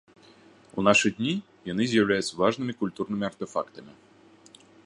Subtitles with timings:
[0.77, 1.33] У нашы дні
[1.71, 3.91] яны з'яўляюцца важнымі культурнымі артэфактамі.